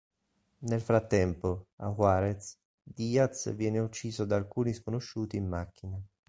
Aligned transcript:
Nel 0.61 0.81
frattempo, 0.81 1.67
a 1.77 1.89
Juárez, 1.89 2.57
Díaz 2.83 3.53
viene 3.55 3.77
ucciso 3.81 4.25
da 4.25 4.35
alcuni 4.35 4.73
sconosciuti 4.73 5.37
in 5.37 5.45
macchina. 5.47 6.01